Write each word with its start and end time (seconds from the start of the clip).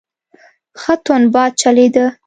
ښه 0.81 0.93
تند 1.05 1.25
باد 1.33 1.51
چلیده. 1.61 2.05